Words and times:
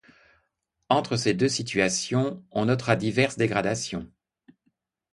Entre 0.89 1.15
ces 1.15 1.35
deux 1.35 1.47
situations, 1.47 2.43
on 2.49 2.65
notera 2.65 2.95
diverses 2.95 3.37
dégradations. 3.37 4.11